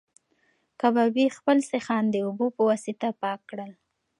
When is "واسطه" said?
2.69-3.07